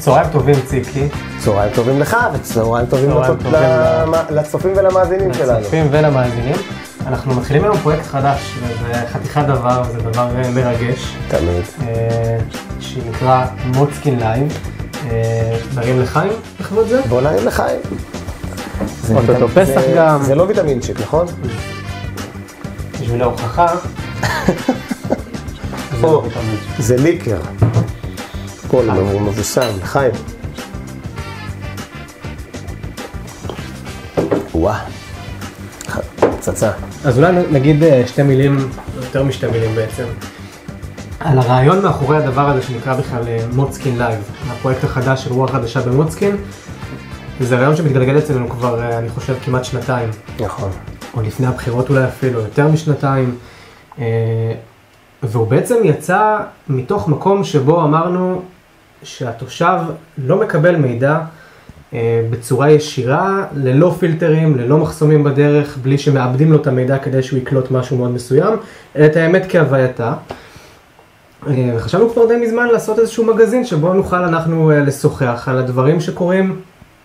[0.00, 1.08] צהריים טובים, ציקי.
[1.38, 3.56] צהריים טובים לך, וצהריים טובים צהריים לצופ- טובים
[4.30, 5.60] לצופים ולמאזינים שלנו.
[5.60, 6.56] לצופים ולמאזינים.
[7.06, 11.64] אנחנו מתחילים היום פרויקט חדש, וזה חתיכת דבר, זה דבר אה, מרגש, תמיד.
[11.88, 12.38] אה,
[12.80, 14.58] שנקרא מוצקין Live.
[15.10, 17.00] אה, נרים לחיים לכבוד זה?
[17.08, 17.80] בוא נרים לחיים.
[19.02, 20.22] זה אוטוטו ויטמין- פסח גם.
[20.22, 21.26] זה לא ויטמינצ'יק, נכון?
[23.00, 23.66] בשביל ההוכחה.
[26.00, 26.02] זה.
[26.02, 26.56] לא ויטמין.
[27.04, 27.38] ליקר.
[28.66, 30.12] הכל הוא מבוסם, לחיים.
[34.54, 34.78] וואה.
[36.44, 36.70] פצצה.
[37.04, 38.56] אז אולי נגיד אה, שתי מילים,
[38.96, 40.04] יותר משתי מילים בעצם,
[41.20, 45.80] על הרעיון מאחורי הדבר הזה שנקרא בכלל אה, מוצקין Live, הפרויקט החדש של רוח חדשה
[45.80, 46.36] במוצקין.
[47.40, 50.10] זה רעיון שמתגלגל אצלנו כבר, אה, אני חושב, כמעט שנתיים,
[50.40, 50.70] נכון.
[51.16, 53.38] או לפני הבחירות אולי אפילו, יותר משנתיים.
[55.22, 56.36] והוא בעצם יצא
[56.68, 58.42] מתוך מקום שבו אמרנו
[59.02, 59.78] שהתושב
[60.18, 61.18] לא מקבל מידע
[62.30, 67.70] בצורה ישירה, ללא פילטרים, ללא מחסומים בדרך, בלי שמאבדים לו את המידע כדי שהוא יקלוט
[67.70, 68.56] משהו מאוד מסוים,
[68.96, 70.14] אלא את האמת כהווייתה.
[71.46, 76.00] אה, וחשבנו כבר די מזמן לעשות איזשהו מגזין שבו נוכל אנחנו אה, לשוחח על הדברים
[76.00, 76.60] שקורים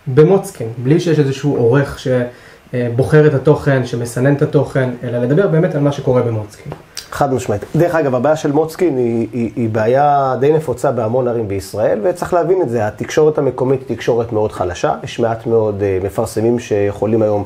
[0.06, 5.80] במוצקין, בלי שיש איזשהו עורך שבוחר את התוכן, שמסנן את התוכן, אלא לדבר באמת על
[5.80, 6.72] מה שקורה במוצקין.
[7.10, 7.64] חד משמעית.
[7.76, 12.34] דרך אגב, הבעיה של מוצקין היא, היא, היא בעיה די נפוצה בהמון ערים בישראל, וצריך
[12.34, 12.86] להבין את זה.
[12.86, 17.44] התקשורת המקומית היא תקשורת מאוד חלשה, יש מעט מאוד uh, מפרסמים שיכולים היום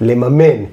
[0.00, 0.64] לממן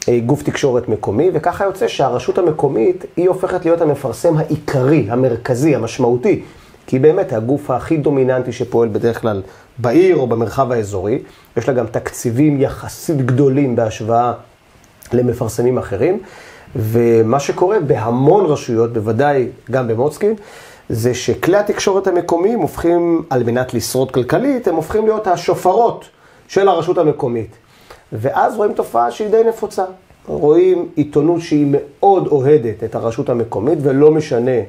[0.00, 6.42] uh, גוף תקשורת מקומי, וככה יוצא שהרשות המקומית היא הופכת להיות המפרסם העיקרי, המרכזי, המשמעותי,
[6.86, 9.42] כי היא באמת הגוף הכי דומיננטי שפועל בדרך כלל
[9.78, 11.18] בעיר או במרחב האזורי.
[11.56, 14.32] יש לה גם תקציבים יחסית גדולים בהשוואה
[15.12, 16.18] למפרסמים אחרים.
[16.76, 20.34] ומה שקורה בהמון רשויות, בוודאי גם במוצקין,
[20.88, 26.04] זה שכלי התקשורת המקומיים הופכים, על מנת לשרוד כלכלית, הם הופכים להיות השופרות
[26.48, 27.56] של הרשות המקומית.
[28.12, 29.84] ואז רואים תופעה שהיא די נפוצה.
[30.26, 34.60] רואים עיתונות שהיא מאוד אוהדת את הרשות המקומית, ולא משנה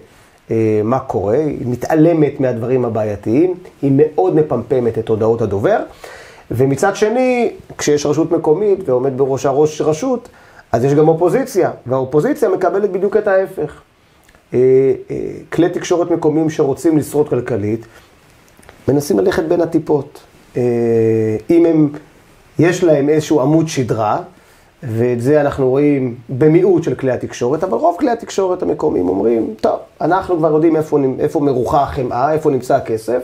[0.51, 5.79] אה, מה קורה, היא מתעלמת מהדברים הבעייתיים, היא מאוד מפמפמת את הודעות הדובר.
[6.51, 10.29] ומצד שני, כשיש רשות מקומית ועומד בראשה ראש רשות,
[10.71, 13.81] אז יש גם אופוזיציה, והאופוזיציה מקבלת בדיוק את ההפך.
[14.53, 14.59] אה,
[15.11, 15.15] אה,
[15.51, 17.85] כלי תקשורת מקומיים שרוצים לשרוד כלכלית,
[18.87, 20.19] מנסים ללכת בין הטיפות.
[20.57, 20.61] אה,
[21.49, 21.89] אם הם,
[22.59, 24.21] יש להם איזשהו עמוד שדרה,
[24.83, 29.79] ואת זה אנחנו רואים במיעוט של כלי התקשורת, אבל רוב כלי התקשורת המקומיים אומרים, טוב,
[30.01, 33.21] אנחנו כבר יודעים איפה, איפה מרוחה החמאה, איפה נמצא הכסף,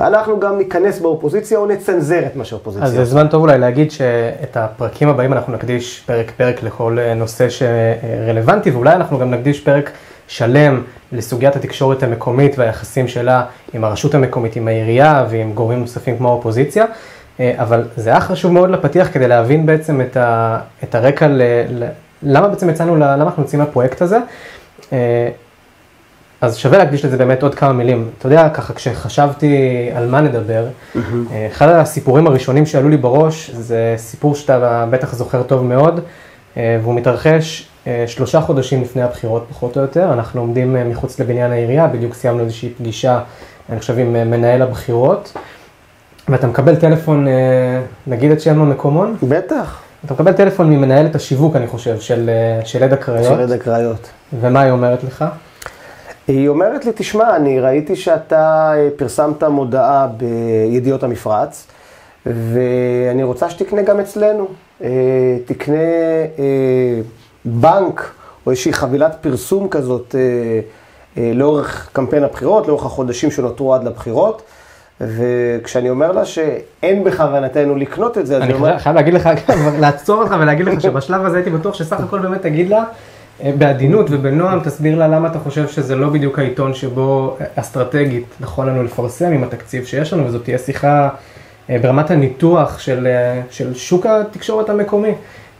[0.00, 3.90] ואנחנו גם ניכנס באופוזיציה או נצנזר את מה שהאופוזיציה אז זה זמן טוב אולי להגיד
[3.90, 9.60] שאת הפרקים הבאים אנחנו נקדיש פרק פרק לכל אה, נושא שרלוונטי, ואולי אנחנו גם נקדיש
[9.60, 9.90] פרק
[10.28, 10.82] שלם
[11.12, 16.84] לסוגיית התקשורת המקומית והיחסים שלה עם הרשות המקומית, עם העירייה ועם גורמים נוספים כמו האופוזיציה.
[17.40, 21.42] אה, אבל זה היה חשוב מאוד לפתיח כדי להבין בעצם את, ה, את הרקע, ל,
[21.68, 21.84] ל,
[22.22, 24.18] למה בעצם יצאנו, למה אנחנו יוצאים לפרויקט הזה.
[26.44, 28.08] אז שווה להקדיש לזה באמת עוד כמה מילים.
[28.18, 29.56] אתה יודע, ככה כשחשבתי
[29.94, 30.66] על מה נדבר,
[30.96, 36.00] אה, אחד הסיפורים הראשונים שעלו לי בראש זה סיפור שאתה בטח זוכר טוב מאוד,
[36.56, 40.12] אה, והוא מתרחש אה, שלושה חודשים לפני הבחירות פחות או יותר.
[40.12, 43.20] אנחנו עומדים מחוץ לבניין העירייה, בדיוק סיימנו איזושהי פגישה,
[43.70, 45.32] אני חושב, עם מנהל הבחירות,
[46.28, 47.26] ואתה מקבל טלפון,
[48.06, 52.30] נגיד את שם המקומון, בטח, אתה מקבל טלפון ממנהלת השיווק, אני חושב, של,
[52.64, 54.08] של עד הקריות, של עד הקריות.
[54.40, 55.24] ומה היא אומרת לך?
[56.28, 61.66] היא אומרת לי, תשמע, אני ראיתי שאתה אה, פרסמת מודעה בידיעות המפרץ,
[62.26, 64.46] ואני רוצה שתקנה גם אצלנו.
[64.82, 64.88] אה,
[65.44, 65.76] תקנה
[66.38, 67.00] אה,
[67.44, 68.10] בנק
[68.46, 70.14] או איזושהי חבילת פרסום כזאת
[71.16, 74.42] לאורך קמפיין הבחירות, לאורך החודשים שנותרו עד לבחירות.
[75.00, 79.28] וכשאני אומר לה שאין בכוונתנו לקנות את זה, אני היא אומרת, חייב- להגיד לך,
[79.80, 82.84] לעצור אותך ולהגיד לך שבשלב הזה הייתי בטוח שסך הכל באמת תגיד לה,
[83.42, 88.66] בעדינות ובנועם, תסביר לה למה אתה חושב שזה לא בדיוק העיתון שבו אה, אסטרטגית נכון
[88.66, 91.08] לנו לפרסם עם התקציב שיש לנו, וזאת תהיה שיחה
[91.70, 95.12] אה, ברמת הניתוח של, אה, של שוק התקשורת המקומי.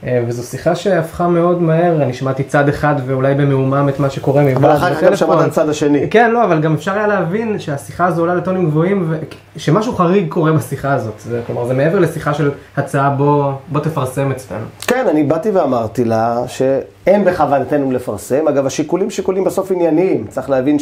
[0.07, 4.43] אה, וזו שיחה שהפכה מאוד מהר, אני שמעתי צד אחד ואולי במעומם את מה שקורה
[4.43, 6.11] מבעד אבל אחר כך גם שמעת את הצד השני.
[6.11, 9.15] כן, לא, אבל גם אפשר היה להבין שהשיחה הזו עולה לטונים גבוהים,
[9.57, 11.21] ושמשהו חריג קורה בשיחה הזאת.
[11.21, 14.65] זה, כלומר, זה מעבר לשיחה של הצעה, בוא, בוא תפרסם אצלנו.
[14.87, 18.49] כן, אני באתי ואמרתי לה שאין בכוונתנו לפרסם.
[18.49, 20.27] אגב, השיקולים שיקולים בסוף ענייניים.
[20.29, 20.79] צריך להבין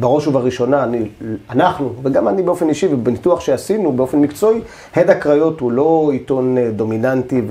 [0.00, 1.08] בראש ובראשונה, אני,
[1.50, 4.60] אנחנו, וגם אני באופן אישי, ובניתוח שעשינו באופן מקצועי,
[4.96, 7.42] הד הקריות הוא לא עיתון אה, דומיננטי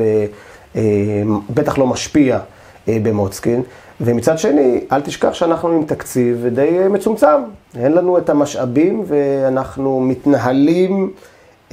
[0.76, 2.40] ובטח לא משפיע
[2.88, 3.64] במוצקין.
[4.04, 7.42] ומצד שני, אל תשכח שאנחנו עם תקציב די מצומצם.
[7.78, 11.12] אין לנו את המשאבים ואנחנו מתנהלים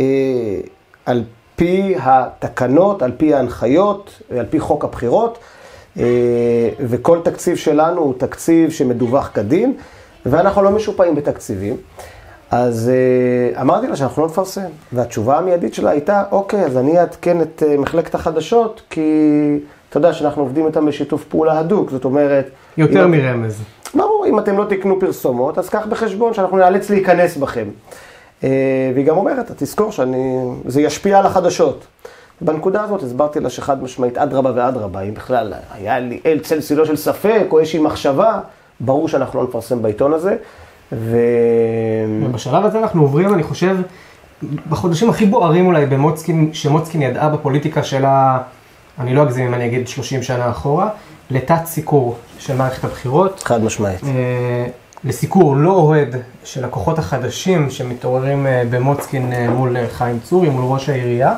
[0.00, 0.04] אה,
[1.06, 1.24] על
[1.56, 5.38] פי התקנות, על פי ההנחיות, על פי חוק הבחירות,
[5.98, 6.04] אה,
[6.80, 9.74] וכל תקציב שלנו הוא תקציב שמדווח כדין,
[10.30, 11.76] ואנחנו לא משופעים בתקציבים.
[12.50, 17.40] אז אה, אמרתי לה שאנחנו לא נפרסם, והתשובה המיידית שלה הייתה, אוקיי, אז אני אעדכן
[17.40, 19.10] את אה, מחלקת החדשות, כי
[19.90, 22.50] אתה יודע שאנחנו עובדים איתם בשיתוף פעולה הדוק, זאת אומרת...
[22.76, 23.62] יותר מרמז.
[23.94, 27.64] ברור, אם אתם לא תקנו פרסומות, אז קח בחשבון שאנחנו נאלץ להיכנס בכם.
[28.44, 31.86] אה, והיא גם אומרת, תזכור שזה ישפיע על החדשות.
[32.40, 36.86] בנקודה הזאת הסברתי לה שחד משמעית, אדרבה ואדרבה, אם בכלל היה לי אל צל צילו
[36.86, 38.40] של ספק או איזושהי מחשבה,
[38.80, 40.36] ברור שאנחנו לא נפרסם בעיתון הזה.
[40.92, 41.16] ו...
[42.22, 43.76] ובשלב הזה אנחנו עוברים, אני חושב,
[44.68, 48.38] בחודשים הכי בוערים אולי במוצקין, שמוצקין ידעה בפוליטיקה שלה,
[48.98, 50.88] אני לא אגזים אם אני אגיד 30 שנה אחורה,
[51.30, 53.42] לתת סיקור של מערכת הבחירות.
[53.42, 54.04] חד משמעית.
[54.04, 54.66] אה,
[55.04, 60.88] לסיקור לא אוהד של הכוחות החדשים שמתעוררים אה, במוצקין אה, מול חיים צורי, מול ראש
[60.88, 61.34] העירייה.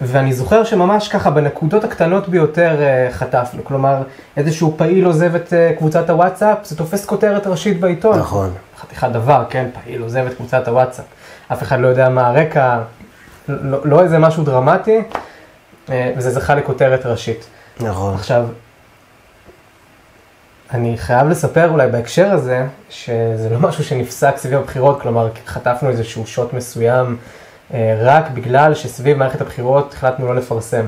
[0.00, 2.76] ואני זוכר שממש ככה בנקודות הקטנות ביותר
[3.10, 4.02] חטפנו, כלומר
[4.36, 8.18] איזשהו פעיל עוזב את קבוצת הוואטסאפ, זה תופס כותרת ראשית בעיתון.
[8.18, 8.52] נכון.
[8.80, 11.04] חתיכת דבר, כן, פעיל עוזב את קבוצת הוואטסאפ.
[11.52, 12.78] אף אחד לא יודע מה הרקע,
[13.48, 15.02] לא, לא איזה משהו דרמטי,
[15.88, 17.46] וזה זכה לכותרת ראשית.
[17.80, 18.14] נכון.
[18.14, 18.46] עכשיו,
[20.74, 26.26] אני חייב לספר אולי בהקשר הזה, שזה לא משהו שנפסק סביב הבחירות, כלומר חטפנו איזשהו
[26.26, 27.43] שוט מסוים אה,
[27.98, 30.86] רק בגלל שסביב מערכת הבחירות החלטנו לא לפרסם.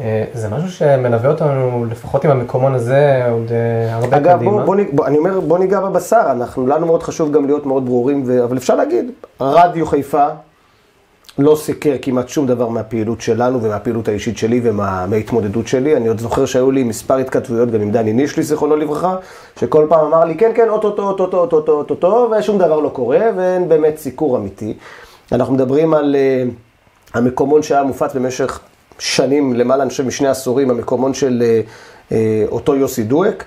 [0.00, 4.56] אה, זה משהו שמלווה אותנו, לפחות עם המקומון הזה, עוד אה, הרבה אגב, קדימה.
[4.56, 7.86] אגב, בוא, בוא, אני אומר, בוא ניגע בבשר, אנחנו, לנו מאוד חשוב גם להיות מאוד
[7.86, 8.44] ברורים, ו...
[8.44, 10.26] אבל אפשר להגיד, רדיו חיפה
[11.38, 15.96] לא סיקר כמעט שום דבר מהפעילות שלנו ומהפעילות האישית שלי ומההתמודדות שלי.
[15.96, 19.16] אני עוד זוכר שהיו לי מספר התכתבויות גם עם דני נישלי, זיכרונו לברכה,
[19.60, 23.68] שכל פעם אמר לי, כן, כן, אוטוטו, אוטוטו, אוטוטו, אוטוטו, ושום דבר לא קורה, ואין
[23.68, 24.74] באמת סיקור אמיתי.
[25.32, 26.52] אנחנו מדברים על uh,
[27.14, 28.60] המקומון שהיה מופץ במשך
[28.98, 32.14] שנים, למעלה, אני חושב, משני עשורים, המקומון של uh, uh,
[32.48, 33.44] אותו יוסי דואק,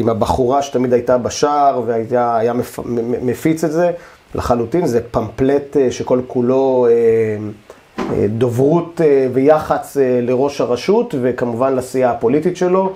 [0.00, 2.78] עם הבחורה שתמיד הייתה בשער והיה מפ,
[3.22, 3.90] מפיץ את זה.
[4.34, 9.00] לחלוטין, זה פמפלט אה, שכל כולו אה, דוברות
[9.32, 12.92] ויח"צ לראש הרשות, וכמובן לסיעה הפוליטית שלו.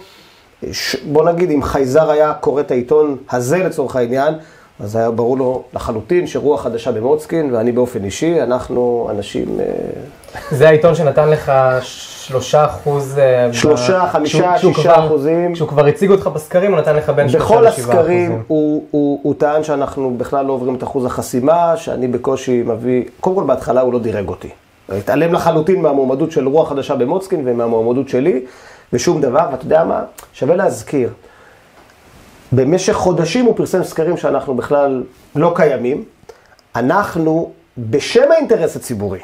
[1.12, 4.34] בוא נגיד, אם חייזר היה קורא את העיתון הזה לצורך העניין,
[4.82, 9.58] אז היה ברור לו לחלוטין שרוח חדשה במוצקין, ואני באופן אישי, אנחנו אנשים...
[10.50, 13.18] זה העיתון שנתן לך שלושה אחוז...
[13.18, 15.54] אה, שלושה, חמישה, שישה אחוזים.
[15.54, 17.84] כשהוא כבר הציג אותך בסקרים, הוא נתן לך בין שלושה לשבעה אחוזים.
[17.88, 22.62] בכל הסקרים הוא, הוא, הוא טען שאנחנו בכלל לא עוברים את אחוז החסימה, שאני בקושי
[22.66, 23.04] מביא...
[23.20, 24.48] קודם כל, בהתחלה הוא לא דירג אותי.
[24.88, 28.40] התעלם לחלוטין מהמועמדות של רוח חדשה במוצקין ומהמועמדות שלי,
[28.92, 30.02] ושום דבר, ואתה יודע מה?
[30.32, 31.10] שווה להזכיר.
[32.52, 35.02] במשך חודשים הוא פרסם סקרים שאנחנו בכלל
[35.36, 36.04] לא קיימים.
[36.76, 39.20] אנחנו, בשם האינטרס הציבורי,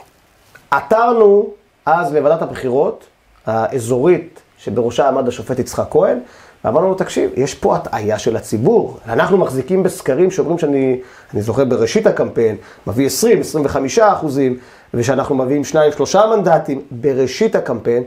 [0.71, 1.51] עתרנו
[1.87, 3.05] אז לוועדת הבחירות
[3.47, 6.19] האזורית, שבראשה עמד השופט יצחק כהן,
[6.65, 8.99] ואמרנו לו, תקשיב, יש פה הטעיה של הציבור.
[9.09, 11.01] אנחנו מחזיקים בסקרים שאומרים שאני,
[11.35, 14.59] אני זוכר בראשית הקמפיין, מביא 20, 25 אחוזים,
[14.95, 18.03] ושאנחנו מביאים 2, 3 מנדטים בראשית הקמפיין,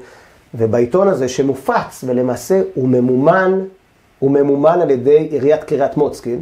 [0.53, 3.59] ובעיתון הזה שמופץ, ולמעשה הוא ממומן,
[4.19, 6.41] הוא ממומן על ידי עיריית קריית מוצקין,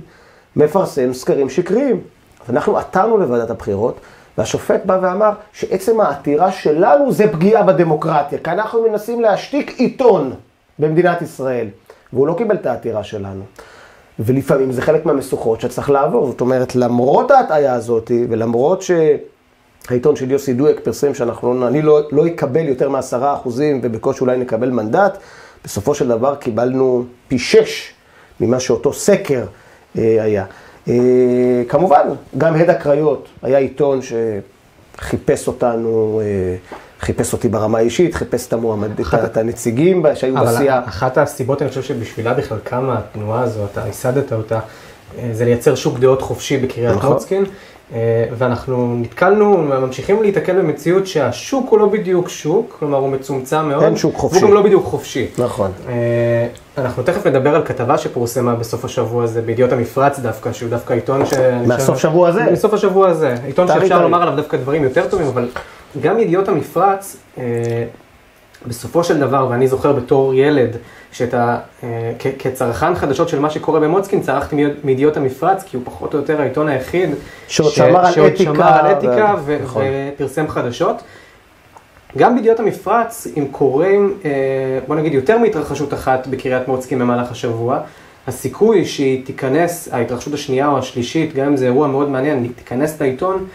[0.56, 2.02] מפרסם סקרים שקריים.
[2.50, 4.00] אנחנו עתרנו לוועדת הבחירות,
[4.38, 10.34] והשופט בא ואמר שעצם העתירה שלנו זה פגיעה בדמוקרטיה, כי אנחנו מנסים להשתיק עיתון
[10.80, 11.68] במדינת ישראל,
[12.14, 13.44] והוא לא קיבל את העתירה שלנו.
[14.20, 16.28] ולפעמים זה חלק מהמשוכות שצריך לעבור.
[16.28, 22.28] זאת אומרת, למרות ההטעיה הזאת, ולמרות שהעיתון של יוסי דואק פרסם שאנחנו, אני לא, לא
[22.28, 25.18] אקבל יותר מעשרה אחוזים ובקושי אולי נקבל מנדט,
[25.68, 27.94] בסופו של דבר קיבלנו פי שש
[28.40, 29.46] ממה שאותו סקר
[29.98, 30.46] אה, היה.
[30.88, 32.08] אה, כמובן,
[32.38, 36.56] גם הד הקריות היה עיתון שחיפש אותנו, אה,
[37.00, 38.90] חיפש אותי ברמה האישית, חיפש את המועמד,
[39.26, 40.78] את הנציגים שהיו בסיעה.
[40.78, 44.60] אבל אחת הסיבות, אני חושב שבשבילה בכלל קמה התנועה הזו, אתה ייסדת אותה,
[45.18, 47.14] אה, זה לייצר שוק דעות חופשי בקריית נכון.
[47.14, 47.44] מוצקין.
[47.94, 53.84] אה, ואנחנו נתקלנו, ממשיכים להיתקל במציאות שהשוק הוא לא בדיוק שוק, כלומר הוא מצומצם מאוד.
[53.84, 54.40] אין שוק חופשי.
[54.40, 55.28] הוא גם לא בדיוק חופשי.
[55.38, 55.72] נכון.
[55.88, 60.94] אה, אנחנו תכף נדבר על כתבה שפורסמה בסוף השבוע הזה, בידיעות המפרץ דווקא, שהוא דווקא
[60.94, 61.34] עיתון ש...
[61.68, 62.44] מהסוף שבוע הזה?
[62.52, 63.36] מסוף השבוע הזה.
[63.46, 65.48] עיתון שאפשר לומר עליו דווקא דברים יותר טובים, אבל
[66.02, 67.44] גם ידיעות המפרץ, אה,
[68.66, 70.78] בסופו של דבר, ואני זוכר בתור ילד,
[71.12, 71.88] שאתה, אה,
[72.20, 76.20] כ- כצרכן חדשות של מה שקורה במוצקין, צרכתי מיד- מידיעות המפרץ, כי הוא פחות או
[76.20, 77.10] יותר העיתון היחיד
[77.48, 79.84] שעוד שמר על שעוד אתיקה שמר על אתיקה ו- נכון.
[80.16, 80.96] ופרסם חדשות.
[82.18, 84.32] גם בידיעות המפרץ, אם קורים, אה,
[84.88, 87.80] בוא נגיד, יותר מהתרחשות אחת בקריית מוצקין במהלך השבוע,
[88.28, 93.46] הסיכוי שהיא תיכנס, ההתרחשות השנייה או השלישית, גם אם זה אירוע מאוד מעניין, תיכנס לעיתון,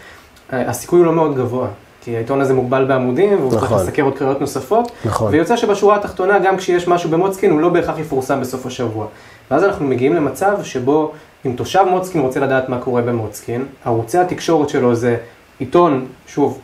[0.53, 1.67] אה, הסיכוי הוא לא מאוד גבוה.
[2.03, 3.79] כי העיתון הזה מוגבל בעמודים, והוא צריך נכון.
[3.79, 4.91] לסקר עוד קריאות נוספות.
[5.05, 5.31] נכון.
[5.31, 9.07] ויוצא שבשורה התחתונה, גם כשיש משהו במוצקין, הוא לא בהכרח יפורסם בסוף השבוע.
[9.51, 11.11] ואז אנחנו מגיעים למצב שבו
[11.45, 15.17] אם תושב מוצקין רוצה לדעת מה קורה במוצקין, ערוצי התקשורת שלו זה
[15.59, 16.59] עיתון, שוב,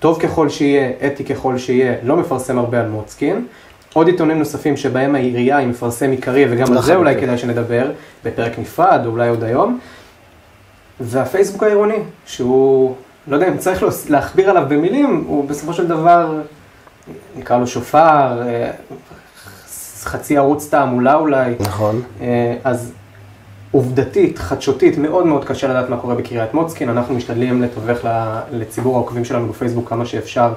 [0.00, 3.46] טוב ככל שיהיה, אתי ככל שיהיה, לא מפרסם הרבה על מוצקין.
[3.94, 6.96] עוד עיתונים נוספים שבהם העירייה היא מפרסם עיקרי, וגם על זה לחלוטין.
[6.96, 7.90] אולי כדאי שנדבר,
[8.24, 9.78] בפרק נפרד, או אולי עוד היום.
[11.00, 12.94] והפייסבוק העירוני, שהוא,
[13.28, 16.40] לא יודע אם צריך להכביר עליו במילים, הוא בסופו של דבר,
[17.36, 18.70] נקרא לו שופר, אה,
[20.02, 21.54] חצי ערוץ תעמולה אולי.
[21.60, 22.02] נכון.
[22.20, 22.92] אה, אז
[23.70, 26.88] עובדתית, חדשותית, מאוד מאוד קשה לדעת מה קורה בקריית מוצקין.
[26.88, 27.98] אנחנו משתדלים לתווך
[28.52, 30.52] לציבור העוקבים שלנו בפייסבוק כמה שאפשר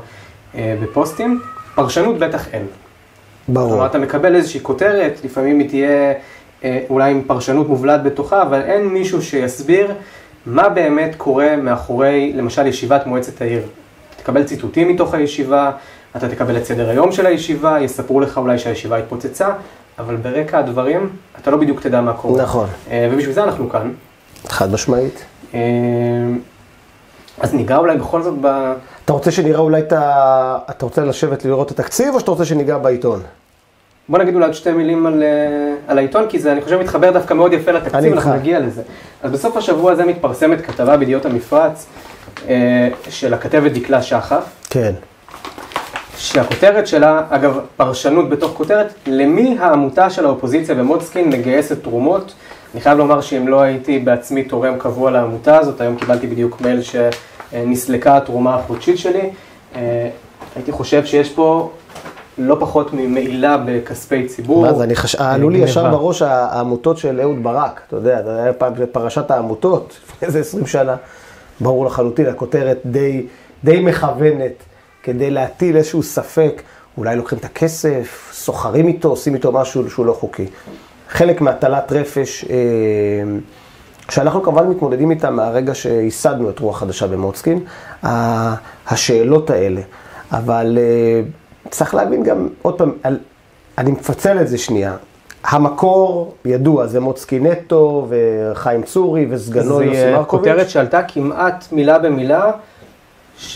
[0.55, 1.41] אה, בפוסטים.
[1.75, 2.65] פרשנות בטח אין.
[3.47, 3.69] ברור.
[3.69, 6.13] כלומר, אתה מקבל איזושהי כותרת, לפעמים היא תהיה
[6.89, 9.91] אולי עם פרשנות מובלעת בתוכה, אבל אין מישהו שיסביר
[10.45, 13.61] מה באמת קורה מאחורי, למשל, ישיבת מועצת העיר.
[14.17, 15.71] תקבל ציטוטים מתוך הישיבה,
[16.15, 19.49] אתה תקבל את סדר היום של הישיבה, יספרו לך אולי שהישיבה התפוצצה,
[19.99, 21.09] אבל ברקע הדברים,
[21.41, 22.43] אתה לא בדיוק תדע מה קורה.
[22.43, 22.67] נכון.
[22.91, 23.91] אה, ובשביל זה אנחנו כאן.
[24.47, 25.25] חד משמעית.
[25.53, 25.59] אה,
[27.39, 28.73] אז ניגע אולי בכל זאת ב...
[29.05, 30.57] אתה רוצה שנראה אולי את ה...
[30.69, 33.21] אתה רוצה לשבת לראות את התקציב, או שאתה רוצה שניגע בעיתון?
[34.11, 37.11] בוא נגיד אולי עוד שתי מילים על, אה, על העיתון, כי זה, אני חושב, מתחבר
[37.11, 38.13] דווקא מאוד יפה לתקציב.
[38.13, 38.81] אנחנו נגיע לזה.
[39.23, 41.87] אז בסוף השבוע הזה מתפרסמת כתבה בידיעות המפרץ
[42.47, 44.91] אה, של הכתבת דקלה שחף, כן.
[46.17, 52.33] שהכותרת שלה, אגב, פרשנות בתוך כותרת, למי העמותה של האופוזיציה במוצקין מגייסת תרומות.
[52.73, 56.79] אני חייב לומר שאם לא הייתי בעצמי תורם קבוע לעמותה הזאת, היום קיבלתי בדיוק מייל
[56.81, 59.29] שנסלקה התרומה החודשית שלי,
[59.75, 60.09] אה,
[60.55, 61.71] הייתי חושב שיש פה
[62.37, 64.61] לא פחות ממעילה בכספי ציבור.
[64.65, 65.15] מה זה, אני חש...
[65.15, 65.91] עלו לי ישר.
[65.91, 70.67] בראש העמותות של אהוד ברק, אתה יודע, זה היה פעם פרשת העמותות, לפני איזה 20
[70.67, 70.95] שנה,
[71.59, 73.25] ברור לחלוטין, הכותרת די,
[73.63, 74.53] די מכוונת,
[75.03, 76.61] כדי להטיל איזשהו ספק,
[76.97, 80.45] אולי לוקחים את הכסף, סוחרים איתו, עושים איתו משהו שהוא לא חוקי.
[81.09, 82.55] חלק מהטלת רפש, אה,
[84.09, 87.59] שאנחנו כמובן מתמודדים איתה מהרגע שייסדנו את רוח חדשה במוצקין,
[88.87, 89.81] השאלות האלה.
[90.31, 91.21] אבל אה,
[91.71, 93.19] צריך להבין גם, עוד פעם, על-
[93.77, 94.95] אני מפצל את זה שנייה.
[95.43, 100.27] המקור ידוע, זה מוצקין נטו וחיים צורי וסגנו זו יוסי מרקוביץ'.
[100.29, 102.51] כותרת שעלתה כמעט מילה במילה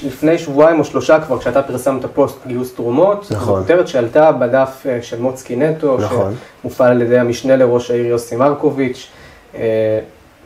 [0.04, 3.28] לפני שבועיים או שלושה כבר, כשאתה פרסמת פוסט גיוס תרומות.
[3.32, 3.60] נכון.
[3.62, 6.34] זו כותרת שעלתה בדף אה, של מוצקי נטו, נכון.
[6.62, 9.08] שמופעל על ידי המשנה לראש העיר יוסי מרקוביץ'.
[9.56, 10.00] אה,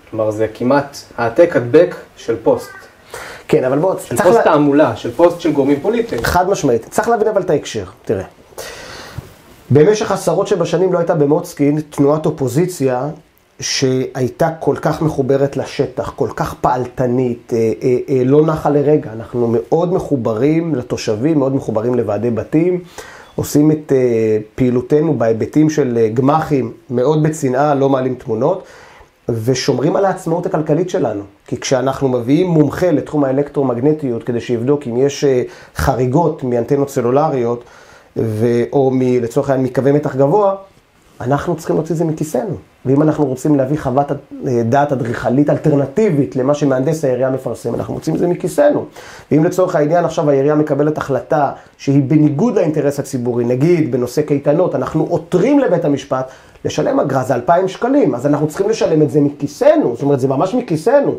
[0.10, 2.70] כלומר, זה כמעט העתק הדבק של פוסט.
[3.50, 4.44] כן, אבל בוא, של פוסט לה...
[4.44, 6.22] תעמולה, של פוסט של גורמים פוליטיים.
[6.24, 6.88] חד משמעית.
[6.90, 8.24] צריך להבין אבל את ההקשר, תראה.
[9.70, 13.08] במשך עשרות שנים לא הייתה במוצקין תנועת אופוזיציה
[13.60, 19.12] שהייתה כל כך מחוברת לשטח, כל כך פעלתנית, אה, אה, אה, לא נחה לרגע.
[19.14, 22.80] אנחנו מאוד מחוברים לתושבים, מאוד מחוברים לוועדי בתים,
[23.36, 28.64] עושים את אה, פעילותנו בהיבטים של אה, גמ"חים מאוד בצנעה, לא מעלים תמונות.
[29.34, 31.24] ושומרים על העצמאות הכלכלית שלנו.
[31.48, 35.44] כי כשאנחנו מביאים מומחה לתחום האלקטרומגנטיות כדי שיבדוק אם יש אה,
[35.76, 37.64] חריגות מאנטנות סלולריות,
[38.18, 38.46] ו...
[38.74, 39.02] או מ...
[39.02, 40.56] לצורך העניין מקווי מתח גבוה,
[41.22, 42.56] אנחנו צריכים להוציא את זה מכיסנו.
[42.86, 48.16] ואם אנחנו רוצים להביא חוות אה, דעת אדריכלית אלטרנטיבית למה שמהנדס העירייה מפרסם, אנחנו מוצאים
[48.16, 48.86] את זה מכיסנו.
[49.32, 55.08] ואם לצורך העניין עכשיו העירייה מקבלת החלטה שהיא בניגוד לאינטרס הציבורי, נגיד בנושא קייטנות, אנחנו
[55.10, 56.30] עותרים לבית המשפט,
[56.66, 60.28] לשלם אגרה זה 2,000 שקלים, אז אנחנו צריכים לשלם את זה מכיסנו, זאת אומרת זה
[60.28, 61.16] ממש מכיסנו.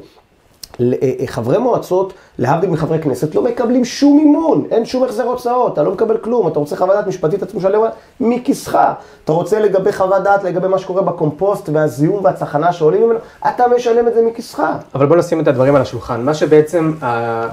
[0.81, 5.73] אה, אה, חברי מועצות, להבדיל מחברי כנסת, לא מקבלים שום מימון, אין שום החזר הוצאות,
[5.73, 7.81] אתה לא מקבל כלום, אתה רוצה חוות דעת משפטית, אתה משלם
[8.21, 8.79] מכיסך.
[9.25, 13.19] אתה רוצה לגבי חוות דעת, לגבי מה שקורה בקומפוסט והזיהום והצחנה שעולים ממנו,
[13.49, 14.63] אתה משלם את זה מכיסך.
[14.95, 16.25] אבל בוא נשים את הדברים על השולחן.
[16.25, 17.49] מה שבעצם אה,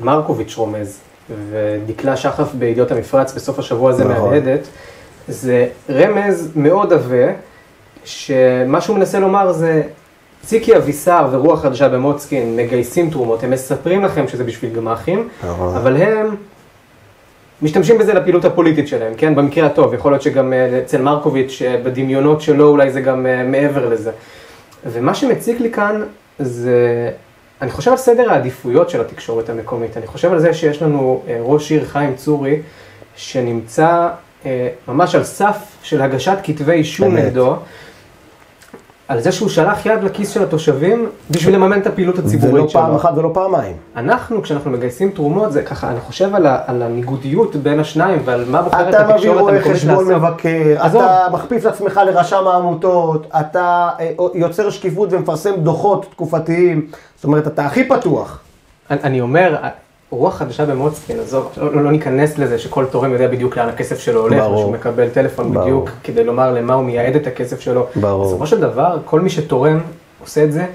[0.00, 0.98] מרקוביץ' רומז,
[1.50, 4.30] ודקלה שחף בידיעות המפרץ בסוף השבוע הזה נכון.
[4.30, 4.66] מהדהדת,
[5.28, 7.32] זה רמז מאוד עבה,
[8.04, 9.82] שמה שהוא מנסה לומר זה,
[10.42, 15.76] ציקי אבישר ורוח חדשה במוצקין מגייסים תרומות, הם מספרים לכם שזה בשביל גמ"חים, נכון.
[15.76, 16.36] אבל הם
[17.62, 19.34] משתמשים בזה לפעילות הפוליטית שלהם, כן?
[19.34, 23.42] במקרה הטוב, יכול להיות שגם אה, אצל מרקוביץ', אה, בדמיונות שלו אולי זה גם אה,
[23.42, 24.10] מעבר לזה.
[24.86, 26.02] ומה שמציק לי כאן
[26.38, 27.10] זה,
[27.62, 31.70] אני חושב על סדר העדיפויות של התקשורת המקומית, אני חושב על זה שיש לנו ראש
[31.70, 32.62] עיר חיים צורי,
[33.16, 34.08] שנמצא
[34.88, 37.16] ממש על סף של הגשת כתבי אישום.
[37.16, 37.56] נגדו,
[39.08, 42.80] על זה שהוא שלח יד לכיס של התושבים בשביל לממן את הפעילות הציבורית שלו.
[42.80, 43.76] פעם אחת ולא פעמיים.
[43.96, 48.44] אנחנו, כשאנחנו מגייסים תרומות, זה ככה, אני חושב על, ה, על הניגודיות בין השניים ועל
[48.48, 50.22] מה בוחרת אתה מביא התקשורת רואה המקומית חשבון לעשות.
[50.22, 51.02] מבקר, עזוב.
[51.02, 57.46] אתה מכפיף את עצמך לרשם העמותות, אתה אה, יוצר שקיפות ומפרסם דוחות תקופתיים, זאת אומרת,
[57.46, 58.40] אתה הכי פתוח.
[58.90, 59.56] אני, אני אומר,
[60.12, 63.98] רוח חדשה במוצקין, עזוב, לא, לא, לא ניכנס לזה שכל תורם יודע בדיוק לאן הכסף
[63.98, 64.56] שלו הולך, ברור.
[64.56, 65.64] ושהוא מקבל טלפון ברור.
[65.64, 67.86] בדיוק כדי לומר למה הוא מייעד את הכסף שלו.
[67.96, 68.26] ברור.
[68.26, 69.80] בסופו של דבר, כל מי שתורם
[70.20, 70.66] עושה את זה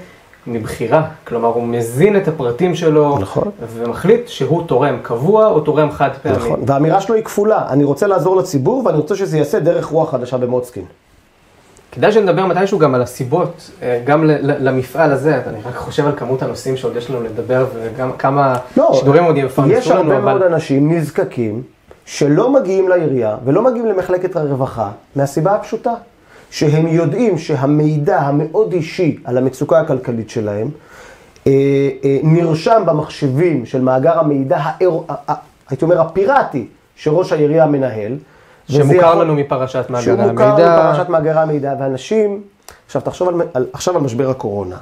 [0.46, 3.50] מבחירה, כלומר הוא מזין את הפרטים שלו, נכון.
[3.74, 6.36] ומחליט שהוא תורם קבוע או תורם חד פעמי.
[6.36, 10.10] נכון, והאמירה שלו היא כפולה, אני רוצה לעזור לציבור ואני רוצה שזה ייעשה דרך רוח
[10.10, 10.84] חדשה במוצקין.
[11.92, 16.42] כדאי שנדבר מתישהו גם על הסיבות, אה, גם למפעל הזה, אני רק חושב על כמות
[16.42, 18.56] הנושאים שעוד יש לנו לדבר, וגם כמה
[18.92, 21.62] שידורים עוד יפרנסו לנו, לא, יש הרבה מאוד אנשים נזקקים
[22.04, 25.94] שלא מגיעים לעירייה ולא מגיעים למחלקת הרווחה מהסיבה הפשוטה,
[26.50, 30.68] שהם יודעים שהמידע המאוד אישי על המצוקה הכלכלית שלהם
[31.46, 31.52] אה,
[32.04, 34.58] אה, נרשם במחשבים של מאגר המידע,
[35.70, 36.66] הייתי אומר הפיראטי,
[36.96, 38.16] שראש העירייה מנהל.
[38.68, 40.90] שמוכר יכול- לנו מפרשת מאגרי שהוא מוכר המידע.
[40.90, 42.42] מפרשת מאגרי המידע, ואנשים,
[42.86, 44.76] עכשיו תחשוב על, על, עכשיו על משבר הקורונה.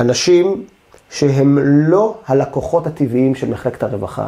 [0.00, 0.64] אנשים
[1.10, 4.26] שהם לא הלקוחות הטבעיים של מחלקת הרווחה,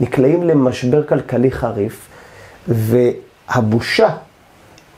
[0.00, 2.08] נקלעים למשבר כלכלי חריף,
[2.68, 4.08] והבושה,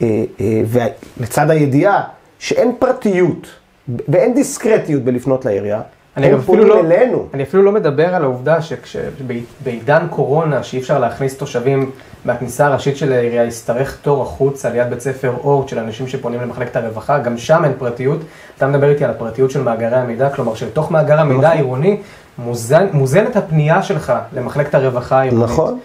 [0.02, 0.07] אה,
[0.40, 0.62] אה,
[1.18, 2.02] ולצד הידיעה
[2.38, 3.47] שאין פרטיות
[4.09, 5.80] ואין דיסקרטיות בלפנות לעירייה,
[6.19, 7.27] אני גם אפילו לא, אלינו.
[7.35, 11.91] אני אפילו לא מדבר על העובדה שבעידן קורונה, שאי אפשר להכניס תושבים
[12.25, 16.41] מהכניסה הראשית של העירייה, יצטרך תור החוץ על יד בית ספר אורט של אנשים שפונים
[16.41, 18.19] למחלקת הרווחה, גם שם אין פרטיות.
[18.57, 21.51] אתה מדבר איתי על הפרטיות של מאגרי המידע, כלומר שלתוך מאגר המידע נכון.
[21.51, 22.01] העירוני
[22.39, 25.45] מוזן, מוזנת הפנייה שלך למחלקת הרווחה העירונית.
[25.45, 25.79] נכון.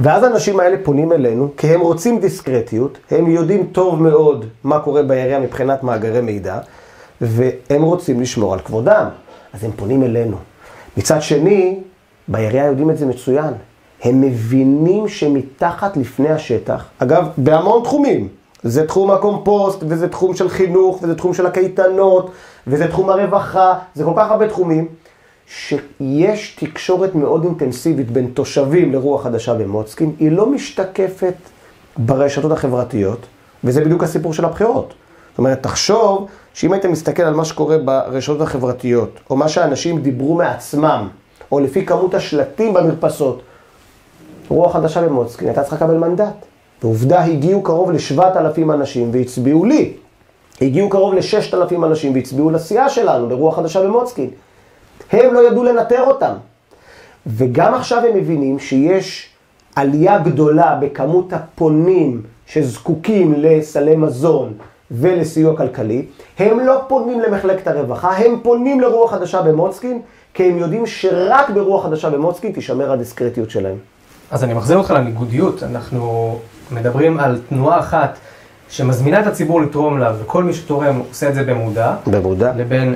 [0.00, 5.02] ואז האנשים האלה פונים אלינו, כי הם רוצים דיסקרטיות, הם יודעים טוב מאוד מה קורה
[5.02, 6.58] בעירייה מבחינת מאגרי מידע,
[7.20, 9.06] והם רוצים לשמור על כבודם,
[9.52, 10.36] אז הם פונים אלינו.
[10.96, 11.80] מצד שני,
[12.28, 13.52] בעירייה יודעים את זה מצוין.
[14.02, 18.28] הם מבינים שמתחת לפני השטח, אגב, בהמון תחומים,
[18.62, 22.30] זה תחום הקומפוסט, וזה תחום של חינוך, וזה תחום של הקייטנות,
[22.66, 24.88] וזה תחום הרווחה, זה כל כך הרבה תחומים,
[25.46, 31.34] שיש תקשורת מאוד אינטנסיבית בין תושבים לרוח חדשה במוצקין, היא לא משתקפת
[31.96, 33.26] ברשתות החברתיות,
[33.64, 34.94] וזה בדיוק הסיפור של הבחירות.
[35.30, 40.34] זאת אומרת, תחשוב שאם היית מסתכל על מה שקורה ברשתות החברתיות, או מה שאנשים דיברו
[40.34, 41.08] מעצמם,
[41.52, 43.42] או לפי כמות השלטים במרפסות,
[44.48, 46.46] רוח חדשה במוצקין הייתה צריכה לקבל מנדט.
[46.82, 49.92] ועובדה, הגיעו קרוב ל-7,000 אנשים והצביעו לי.
[50.60, 54.30] הגיעו קרוב ל-6,000 אנשים והצביעו לסיעה שלנו, לרוח חדשה במוצקין.
[55.12, 56.32] הם לא ידעו לנטר אותם.
[57.26, 59.28] וגם עכשיו הם מבינים שיש
[59.76, 64.52] עלייה גדולה בכמות הפונים שזקוקים לסלי מזון
[64.90, 66.04] ולסיוע כלכלי.
[66.38, 70.00] הם לא פונים למחלקת הרווחה, הם פונים לרוח חדשה במוצקין,
[70.34, 73.76] כי הם יודעים שרק ברוח חדשה במוצקין תישמר הדיסקרטיות שלהם.
[74.30, 76.38] אז אני מחזיר אותך לניגודיות, אנחנו
[76.72, 78.18] מדברים על תנועה אחת
[78.68, 82.52] שמזמינה את הציבור לתרום לה, וכל מי שתורם עושה את זה במודע, במודע.
[82.56, 82.94] לבין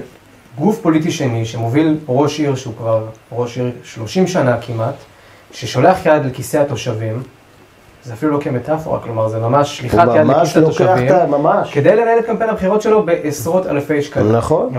[0.59, 4.95] גוף פוליטי שני שמוביל ראש עיר שהוא כבר ראש עיר 30 שנה כמעט,
[5.53, 7.23] ששולח יד לכיסי התושבים,
[8.05, 11.09] זה אפילו לא כמטאפורה, כלומר זה ממש שליחת יד לכיס התושבים.
[11.73, 14.33] כדי לנהל את קמפיין הבחירות שלו בעשרות אלפי שקלים.
[14.33, 14.75] נכון.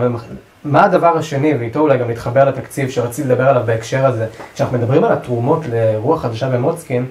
[0.63, 5.03] מה הדבר השני, ואיתו אולי גם להתחבר לתקציב שרציתי לדבר עליו בהקשר הזה, כשאנחנו מדברים
[5.03, 7.05] על התרומות לרוח חדשה במוצקין,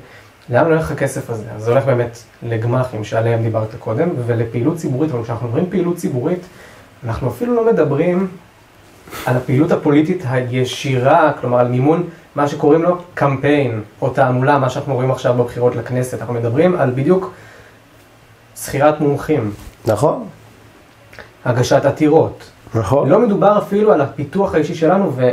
[0.50, 1.44] לאן הולך הכסף הזה?
[1.56, 6.40] אז זה הולך באמת לגמ"חים שעליהם דיברת קודם, ולפעילות ציבורית, אבל כשאנחנו מדברים פעילות ציבורית,
[7.06, 8.28] אנחנו אפילו לא מדברים
[9.26, 14.94] על הפעילות הפוליטית הישירה, כלומר על מימון מה שקוראים לו קמפיין, או תעמולה, מה שאנחנו
[14.94, 16.20] רואים עכשיו בבחירות לכנסת.
[16.20, 17.32] אנחנו מדברים על בדיוק
[18.56, 19.52] שכירת מומחים,
[19.86, 20.24] נכון.
[21.44, 23.08] הגשת עתירות, נכון.
[23.08, 25.32] לא מדובר אפילו על הפיתוח האישי שלנו, ו...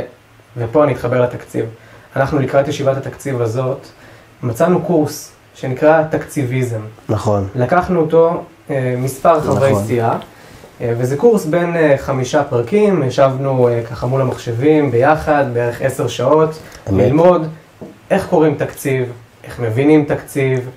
[0.56, 1.64] ופה אני אתחבר לתקציב.
[2.16, 3.86] אנחנו לקראת ישיבת התקציב הזאת,
[4.42, 6.80] מצאנו קורס שנקרא תקציביזם.
[7.08, 7.48] נכון.
[7.54, 9.84] לקחנו אותו אה, מספר חברי נכון.
[9.84, 10.18] סיעה,
[10.80, 16.50] וזה קורס בין אה, חמישה פרקים, ישבנו אה, ככה מול המחשבים ביחד, בערך עשר שעות,
[16.90, 17.04] אמת.
[17.04, 17.46] ללמוד
[18.10, 19.12] איך קוראים תקציב,
[19.44, 20.68] איך מבינים תקציב,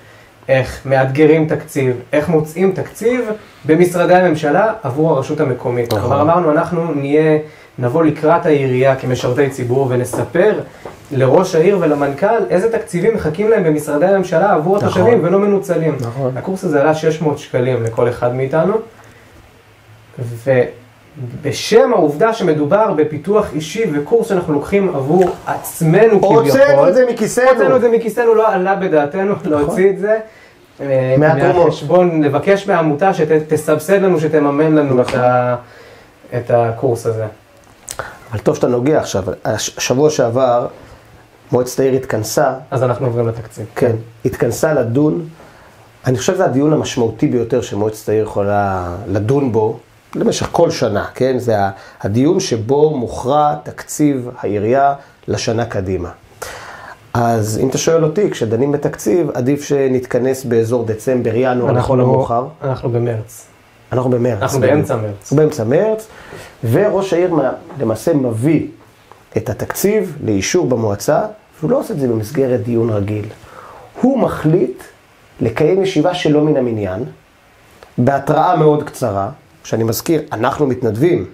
[0.49, 3.29] איך מאתגרים תקציב, איך מוצאים תקציב
[3.65, 5.93] במשרדי הממשלה עבור הרשות המקומית.
[5.93, 6.01] נכון.
[6.01, 7.38] כלומר אמרנו, אנחנו נהיה,
[7.79, 10.60] נבוא לקראת העירייה כמשרתי ציבור ונספר
[11.12, 14.88] לראש העיר ולמנכ"ל איזה תקציבים מחכים להם במשרדי הממשלה עבור נכון.
[14.88, 15.97] התושבים ולא מנוצלים.
[15.99, 16.38] נכון.
[16.38, 18.73] הקורס הזה עלה 600 שקלים לכל אחד מאיתנו,
[21.41, 26.36] בשם העובדה שמדובר בפיתוח אישי וקורס שאנחנו לוקחים עבור עצמנו כביכול.
[26.45, 27.49] הוצאנו את זה מכיסנו.
[27.49, 30.17] הוצאנו את זה מכיסנו, לא עלה בדעתנו להוציא את זה.
[30.82, 31.65] אה, מהתרומות.
[31.65, 35.56] מהחשבון, לבקש מהעמותה שתסבסד לנו, שתממן לנו את ה-
[36.38, 37.25] את הקורס הזה.
[38.32, 39.23] אבל טוב שאתה נוגע עכשיו.
[39.45, 40.67] הש- השבוע שעבר
[41.51, 43.65] מועצת העיר התכנסה, אז אנחנו עוברים לתקציב.
[43.75, 43.91] כן,
[44.25, 45.25] התכנסה לדון.
[46.06, 49.80] אני חושב שזה הדיון המשמעותי ביותר שמועצת העיר יכולה לדון בו
[50.15, 51.39] למשך כל שנה, כן?
[51.39, 51.56] זה
[52.01, 54.93] הדיון שבו מוכרע תקציב העירייה
[55.28, 56.10] לשנה קדימה.
[57.13, 62.45] אז אם אתה שואל אותי, כשדנים בתקציב, עדיף שנתכנס באזור דצמבר, ינואר, לכל המאוחר.
[62.63, 63.45] אנחנו במרץ.
[63.91, 64.41] אנחנו במרץ.
[64.41, 65.15] אנחנו באמצע מרץ.
[65.21, 66.08] אנחנו באמצע מרץ,
[66.71, 67.36] וראש העיר
[67.80, 68.67] למעשה מביא
[69.38, 71.21] את התקציב לאישור במועצה,
[71.60, 73.25] והוא לא עושה את זה במסגרת דיון רגיל.
[74.01, 74.84] הוא מחליט
[75.41, 77.04] לקיים ישיבה שלא מן המניין,
[77.97, 79.30] בהתראה מאוד קצרה,
[79.65, 81.25] שאני מזכיר, אנחנו מתנדבים.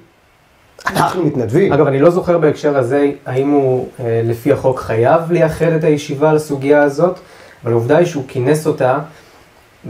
[0.88, 1.74] אנחנו מתנדבים.
[1.74, 6.34] אגב, אני לא זוכר בהקשר הזה האם הוא אה, לפי החוק חייב לייחד את הישיבה
[6.34, 7.20] לסוגיה הזאת,
[7.64, 9.00] אבל העובדה היא שהוא כינס אותה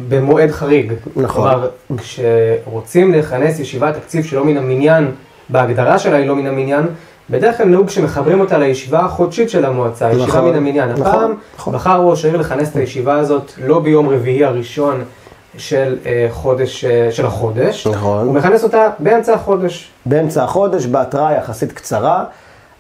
[0.10, 0.94] במועד חריג.
[1.16, 1.52] נכון.
[1.52, 5.12] כלומר, כשרוצים לכנס ישיבת תקציב שלא מן המניין,
[5.50, 6.86] בהגדרה שלה היא לא מן המניין,
[7.30, 10.90] בדרך כלל נהוג שמחברים אותה לישיבה החודשית של המועצה, ישיבה נכון, מן המניין.
[10.90, 11.74] נכון, הפעם נכון.
[11.74, 15.04] בחר ראש העיר לכנס את הישיבה הזאת לא ביום רביעי הראשון
[15.58, 18.28] של אה, חודש, אה, של החודש, נכון.
[18.28, 19.90] הוא מכנס אותה באמצע החודש.
[20.06, 22.26] באמצע החודש, בהתראה יחסית קצרה.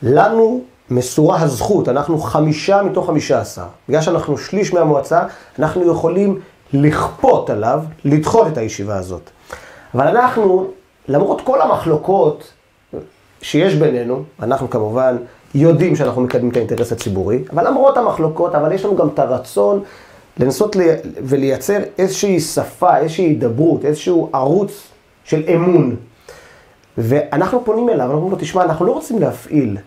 [0.03, 3.63] לנו מסורה הזכות, אנחנו חמישה מתוך חמישה עשר.
[3.89, 5.23] בגלל שאנחנו שליש מהמועצה,
[5.59, 6.39] אנחנו יכולים
[6.73, 9.29] לכפות עליו לדחות את הישיבה הזאת.
[9.95, 10.67] אבל אנחנו,
[11.07, 12.53] למרות כל המחלוקות
[13.41, 15.17] שיש בינינו, אנחנו כמובן
[15.55, 19.83] יודעים שאנחנו מקדמים את האינטרס הציבורי, אבל למרות המחלוקות, אבל יש לנו גם את הרצון
[20.37, 20.87] לנסות לי,
[21.23, 24.87] ולייצר איזושהי שפה, איזושהי הידברות, איזשהו ערוץ
[25.23, 25.95] של אמון.
[26.97, 29.77] ואנחנו פונים אליו, אנחנו אומרים לו, תשמע, אנחנו לא רוצים להפעיל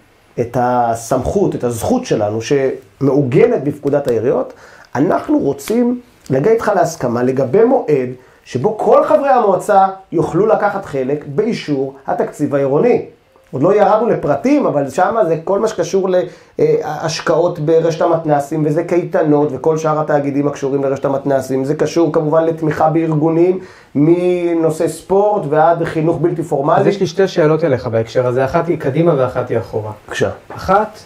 [0.40, 4.52] את הסמכות, את הזכות שלנו, שמעוגנת בפקודת העיריות,
[4.94, 8.08] אנחנו רוצים להגיע איתך להסכמה לגבי מועד
[8.44, 13.06] שבו כל חברי המועצה יוכלו לקחת חלק באישור התקציב העירוני.
[13.54, 16.08] עוד לא ירדנו לפרטים, אבל שם זה כל מה שקשור
[16.58, 21.64] להשקעות ברשת המתנ"סים, וזה קייטנות וכל שאר התאגידים הקשורים לרשת המתנ"סים.
[21.64, 23.58] זה קשור כמובן לתמיכה בארגונים,
[23.94, 26.88] מנושא ספורט ועד חינוך בלתי אז פורמלי.
[26.88, 29.92] יש לי שתי שאלות אליך בהקשר הזה, אחת היא קדימה ואחת היא אחורה.
[30.06, 30.30] בבקשה.
[30.56, 30.98] אחת,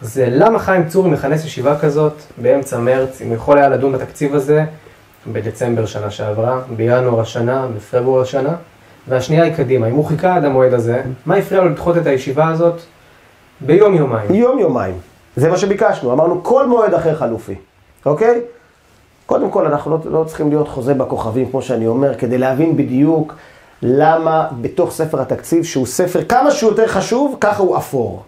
[0.00, 4.64] זה למה חיים צורי מכנס ישיבה כזאת באמצע מרץ, אם יכול היה לדון בתקציב הזה
[5.32, 8.54] בדצמבר שנה שעברה, בינואר השנה, בפברואר השנה,
[9.08, 12.48] והשנייה היא קדימה, אם הוא חיכה עד המועד הזה, מה הפריע לו לדחות את הישיבה
[12.48, 12.80] הזאת
[13.60, 14.34] ביום יומיים?
[14.34, 14.94] יום יומיים.
[15.36, 17.54] זה מה שביקשנו, אמרנו כל מועד אחר חלופי,
[18.06, 18.40] אוקיי?
[19.26, 23.34] קודם כל, אנחנו לא, לא צריכים להיות חוזה בכוכבים, כמו שאני אומר, כדי להבין בדיוק
[23.82, 28.22] למה בתוך ספר התקציב, שהוא ספר כמה שהוא יותר חשוב, ככה הוא אפור.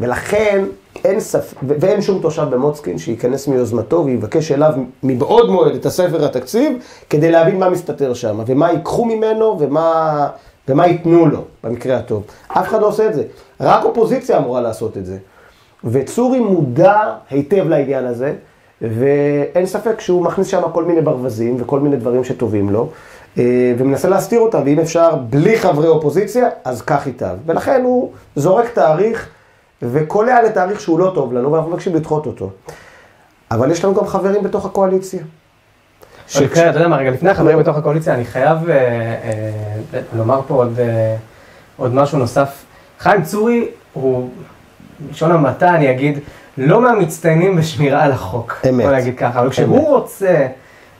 [0.00, 0.64] ולכן
[1.04, 1.54] אין ספ...
[1.62, 6.78] ו- ואין שום תושב במוצקין שייכנס מיוזמתו ויבקש אליו מבעוד מועד את הספר התקציב,
[7.10, 10.28] כדי להבין מה מסתתר שם, ומה ייקחו ממנו ומה,
[10.68, 12.22] ומה ייתנו לו, במקרה הטוב.
[12.48, 13.22] אף אחד לא עושה את זה.
[13.60, 15.18] רק אופוזיציה אמורה לעשות את זה.
[15.84, 18.34] וצורי מודע היטב לעניין הזה,
[18.82, 22.88] ואין ספק שהוא מכניס שם כל מיני ברווזים וכל מיני דברים שטובים לו,
[23.38, 27.36] אה, ומנסה להסתיר אותם, ואם אפשר בלי חברי אופוזיציה, אז כך ייטב.
[27.46, 29.28] ולכן הוא זורק תאריך
[29.82, 32.50] וקולע לתאריך שהוא לא טוב לנו, ואנחנו מבקשים לדחות אותו.
[33.50, 35.22] אבל יש לנו גם חברים בתוך הקואליציה.
[36.28, 36.42] ש...
[36.42, 38.74] אתה יודע מה, רגע, לפני החברים בתוך הקואליציה, אני חייב אה,
[39.94, 42.64] אה, לומר פה עוד, אה, משהו נוסף.
[42.98, 44.30] חיים צורי הוא,
[44.98, 46.18] בלשון המעטה אני אגיד,
[46.58, 48.60] לא מהמצטיינים בשמירה על החוק.
[48.68, 48.86] אמת.
[48.86, 50.46] בוא נגיד ככה, אבל כשהוא רוצה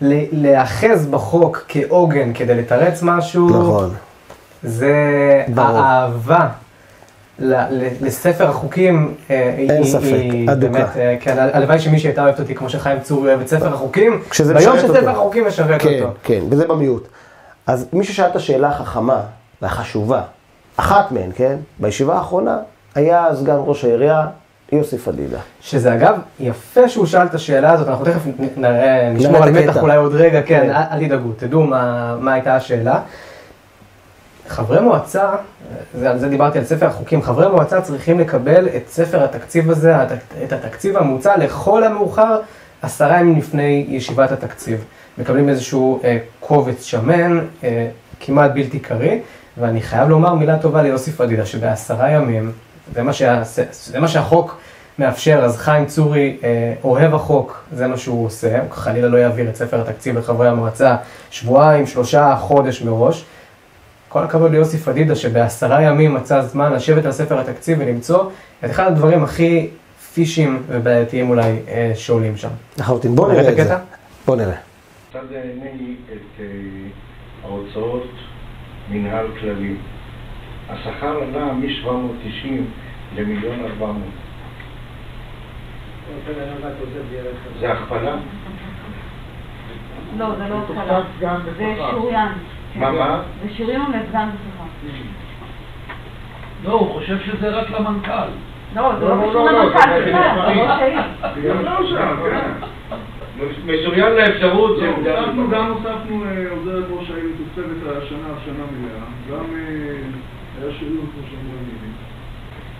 [0.00, 3.90] להיאחז בחוק כעוגן כדי לתרץ משהו, נכון.
[4.62, 4.94] זה
[5.48, 5.78] ברור.
[5.78, 6.48] האהבה.
[7.38, 10.72] לספר החוקים, אה, אין היא- ספק, היא אדוקה.
[10.72, 14.10] באמת, אה, כן, הלוואי שמישהי הייתה אוהבת אותי כמו שחיים צורי אוהב את ספר החוקים,
[14.58, 15.10] ביום שספר אותו.
[15.10, 16.14] החוקים משרת כן, אותו.
[16.22, 17.08] כן, וזה במיעוט.
[17.66, 19.20] אז מי ששאל את השאלה החכמה
[19.62, 20.22] והחשובה,
[20.76, 21.56] אחת מהן, כן?
[21.78, 22.58] בישיבה האחרונה
[22.94, 24.26] היה סגן ראש העירייה
[24.72, 25.38] יוסי פדידה.
[25.60, 28.20] שזה אגב, יפה שהוא שאל את השאלה הזאת, אנחנו תכף
[28.56, 29.50] נראה, נשמור על.
[29.50, 30.70] מתח אולי עוד רגע, כן, כן.
[30.70, 33.00] אל אל תדאגו, תדעו מה מה הייתה השאלה.
[34.48, 35.30] חברי מועצה,
[35.94, 39.94] זה- על זה דיברתי על ספר החוקים, חברי מועצה צריכים לקבל את ספר התקציב הזה,
[40.44, 42.40] את התקציב המוצע לכל המאוחר
[42.82, 44.84] עשרה ימים לפני ישיבת התקציב.
[45.18, 47.88] מקבלים איזשהו אה, קובץ שמן, אה,
[48.20, 49.18] כמעט בלתי קריא,
[49.58, 52.52] ואני חייב לומר מילה טובה ליוסי פדידה, שבעשרה ימים,
[52.94, 54.58] זה מה, שה, זה מה שהחוק
[54.98, 56.48] מאפשר, אז חיים צורי אה,
[56.84, 60.96] אוהב החוק, זה מה שהוא עושה, הוא חלילה לא יעביר את ספר התקציב לחברי המועצה
[61.30, 63.24] שבועיים, שלושה, חודש מראש.
[64.08, 68.30] כל הכבוד ליוסי פדידה שבעשרה ימים מצא זמן לשבת על ספר התקציב ולמצוא
[68.64, 69.68] את אחד הדברים הכי
[70.14, 72.48] פישים ובעייתיים אולי אה, שעולים שם.
[72.78, 73.62] לחלוטין, בוא נראה את זה.
[73.62, 73.78] הקטע?
[74.26, 74.56] בוא נראה.
[75.10, 76.44] מצד עיני את אה,
[77.44, 78.10] ההוצאות
[78.90, 79.74] מנהל כללי.
[80.68, 82.48] השכר עלה מ-790
[83.16, 84.02] למיליון 400.
[87.60, 88.16] זה הכפלה?
[90.16, 91.02] לא, זה לא התחלה.
[91.58, 92.32] זה שוריין.
[92.78, 93.22] מה, מה?
[93.42, 93.48] זה
[94.28, 94.64] בשכר.
[96.64, 98.28] לא, הוא חושב שזה רק למנכ"ל.
[98.76, 102.50] לא, זה לא, לא לא, קשור לא, למנכ"ל בכלל, לא שם, כן.
[103.66, 105.10] משוריין לאפשרות לא, של...
[105.10, 109.06] הוספנו, גם הוספנו אה, עוזרת ראש העיר מתוקצבת השנה, שנה מלאה.
[109.30, 109.96] גם אה,
[110.60, 111.92] היה שריון כמו שאמרו המילים.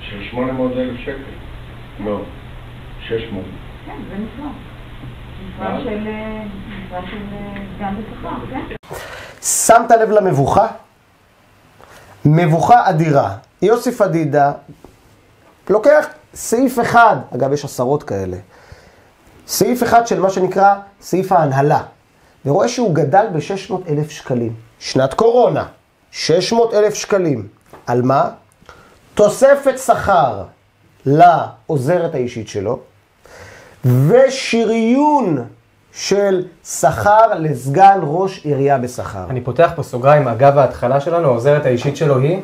[0.01, 1.37] של 800 אלף שקל.
[2.05, 2.21] לא,
[3.01, 3.45] 600.
[3.87, 4.51] כן, זה משרה.
[5.57, 6.09] משרה של
[7.11, 8.96] של אה, סגן בשכר, כן.
[9.67, 10.67] שמת לב למבוכה?
[12.25, 13.37] מבוכה אדירה.
[13.63, 14.53] יוסי פדידה
[15.71, 18.37] לוקח סעיף אחד, אגב, יש עשרות כאלה,
[19.47, 21.83] סעיף אחד של מה שנקרא סעיף ההנהלה,
[22.45, 24.55] ורואה שהוא גדל ב-600 אלף שקלים.
[24.79, 25.67] שנת קורונה,
[26.11, 27.49] 600 אלף שקלים.
[27.87, 28.31] על מה?
[29.15, 30.45] תוספת שכר
[31.07, 32.79] לעוזרת האישית שלו,
[33.85, 35.45] ושריון
[35.97, 39.25] של שכר לסגן ראש עירייה בשכר.
[39.31, 42.41] אני פותח פה סוגריים, אגב ההתחלה שלנו, העוזרת האישית שלו היא,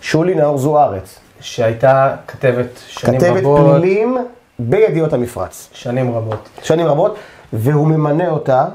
[0.00, 4.18] שולי נאור זוארץ, שהייתה כתבת שנים כתבת רבות, פלילים
[4.58, 5.68] בידיעות המפרץ.
[5.72, 6.48] שנים רבות.
[6.62, 7.16] שנים רבות,
[7.52, 8.66] והוא ממנה אותה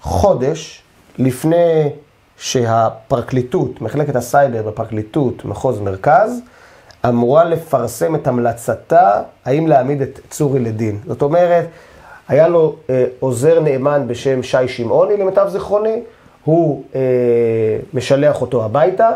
[0.00, 0.82] חודש
[1.18, 1.90] לפני
[2.38, 6.40] שהפרקליטות, מחלקת הסייבר בפרקליטות, מחוז מרכז,
[7.08, 10.98] אמורה לפרסם את המלצתה האם להעמיד את צורי לדין.
[11.06, 11.66] זאת אומרת,
[12.28, 16.02] היה לו אה, עוזר נאמן בשם שי שמעוני, למיטב זיכרוני,
[16.44, 17.00] הוא אה,
[17.94, 19.10] משלח אותו הביתה,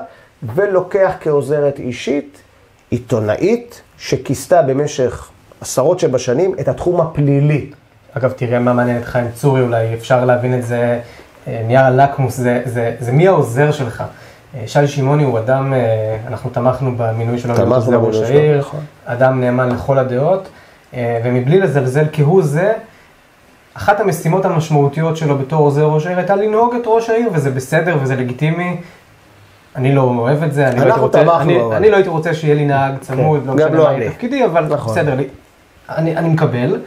[0.55, 2.42] ולוקח כעוזרת אישית
[2.90, 7.70] עיתונאית שכיסתה במשך עשרות שבשנים את התחום הפלילי.
[8.12, 11.01] אגב, תראה מה מעניין את חיים צורי, אולי אפשר להבין את זה,
[11.49, 14.05] אה, נייר הלקמוס, זה, זה, זה מי העוזר שלך.
[14.55, 18.81] אה, שי שמעוני הוא אדם, אה, אנחנו תמכנו במינוי שלו תמכנו במינוי שלו, נכון.
[19.05, 20.49] אדם נאמן לכל הדעות,
[20.94, 22.73] אה, ומבלי לזלזל כהוא זה,
[23.74, 27.98] אחת המשימות המשמעותיות שלו בתור עוזר ראש העיר הייתה לנהוג את ראש העיר, וזה בסדר
[28.02, 28.76] וזה לגיטימי.
[29.76, 31.74] אני לא אוהב את זה, אני לא הייתי רוצה, אני, אבל.
[31.74, 33.98] אני לא הייתי רוצה שיהיה לי נהג צמוד, כן, לא גם משנה לא מה אני.
[33.98, 34.92] יהיה תפקידי, אבל נכון.
[34.92, 35.24] בסדר לי.
[35.88, 36.80] אני, אני מקבל.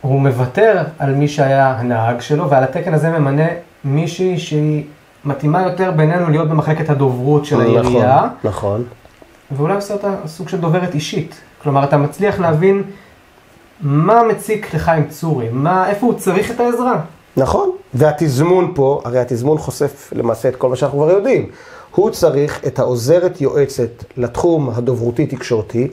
[0.00, 3.46] הוא מוותר על מי שהיה הנהג שלו, ועל התקן הזה ממנה
[3.84, 4.84] מישהי שהיא
[5.24, 8.84] מתאימה יותר בינינו להיות במחלקת הדוברות של העירייה, נכון, נכון.
[9.50, 11.40] ואולי עושה אותה סוג של דוברת אישית.
[11.62, 12.82] כלומר, אתה מצליח להבין
[13.80, 17.00] מה מציק לחיים צורי, מה, איפה הוא צריך את העזרה.
[17.36, 21.50] נכון, והתזמון פה, הרי התזמון חושף למעשה את כל מה שאנחנו כבר יודעים.
[21.94, 25.88] הוא צריך את העוזרת יועצת לתחום הדוברותי-תקשורתי,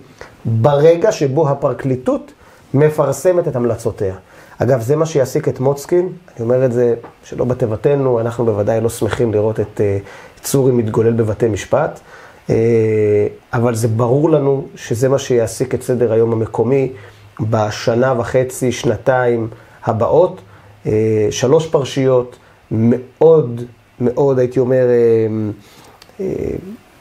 [0.45, 2.31] ברגע שבו הפרקליטות
[2.73, 4.15] מפרסמת את המלצותיה.
[4.59, 8.89] אגב, זה מה שיעסיק את מוצקין, אני אומר את זה שלא בתיבתנו, אנחנו בוודאי לא
[8.89, 9.97] שמחים לראות את אה,
[10.41, 11.99] צורי מתגולל בבתי משפט,
[12.49, 12.55] אה,
[13.53, 16.91] אבל זה ברור לנו שזה מה שיעסיק את סדר היום המקומי
[17.39, 19.47] בשנה וחצי, שנתיים
[19.83, 20.41] הבאות.
[20.85, 22.37] אה, שלוש פרשיות
[22.71, 23.61] מאוד
[23.99, 25.27] מאוד, הייתי אומר, אה,
[26.19, 26.55] אה,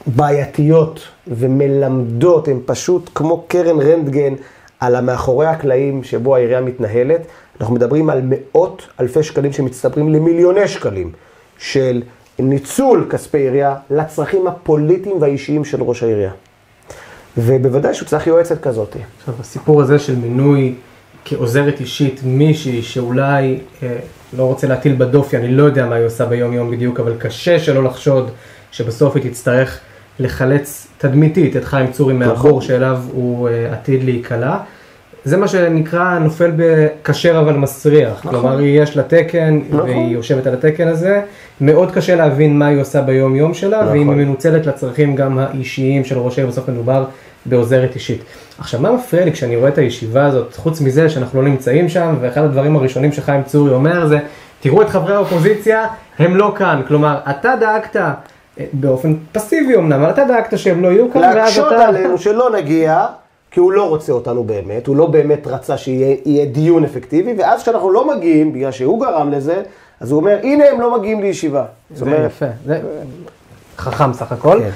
[0.07, 4.33] בעייתיות ומלמדות, הן פשוט כמו קרן רנטגן
[4.79, 7.21] על המאחורי הקלעים שבו העירייה מתנהלת.
[7.61, 11.11] אנחנו מדברים על מאות אלפי שקלים שמצטברים למיליוני שקלים
[11.57, 12.01] של
[12.39, 16.31] ניצול כספי עירייה לצרכים הפוליטיים והאישיים של ראש העירייה.
[17.37, 18.95] ובוודאי שהוא צריך יועצת כזאת.
[19.19, 20.75] עכשיו, הסיפור הזה של מינוי
[21.25, 23.97] כעוזרת אישית מישהי שאולי, אה,
[24.37, 27.59] לא רוצה להטיל בדופי, אני לא יודע מה היא עושה ביום יום בדיוק, אבל קשה
[27.59, 28.31] שלא לחשוד
[28.71, 29.79] שבסוף היא תצטרך
[30.19, 34.57] לחלץ תדמיתית את חיים צורי מהבור שאליו הוא אה, עתיד להיקלע.
[35.25, 38.25] זה מה שנקרא נופל בכשר אבל מסריח.
[38.25, 38.29] נכון.
[38.29, 39.89] כלומר, יש לה תקן, נכון.
[39.89, 41.21] והיא יושבת על התקן הזה.
[41.61, 43.97] מאוד קשה להבין מה היא עושה ביום יום שלה, נכון.
[43.97, 47.05] ואם היא מנוצלת לצרכים גם האישיים של ראש העיר, בסוף מדובר
[47.45, 48.23] בעוזרת אישית.
[48.59, 52.15] עכשיו, מה מפריע לי כשאני רואה את הישיבה הזאת, חוץ מזה שאנחנו לא נמצאים שם,
[52.21, 54.19] ואחד הדברים הראשונים שחיים צורי אומר זה,
[54.59, 55.87] תראו את חברי האופוזיציה,
[56.19, 56.81] הם לא כאן.
[56.87, 58.13] כלומר, אתה דאגת, אה,
[58.73, 61.87] באופן פסיבי אמנם, אבל אתה דאגת שהם לא יהיו כאן, ואז להקשות אתה...
[61.87, 63.05] עלינו שלא נגיע,
[63.55, 67.61] כי הוא לא רוצה אותנו באמת, הוא לא באמת רצה שיהיה יהיה דיון אפקטיבי, ואז
[67.61, 69.63] כשאנחנו לא מגיעים, בגלל שהוא גרם לזה,
[69.99, 71.65] אז הוא אומר, הנה הם לא מגיעים לישיבה.
[71.95, 72.79] זה אומרת, יפה, זה
[73.77, 74.59] חכם סך הכל.
[74.59, 74.69] כן.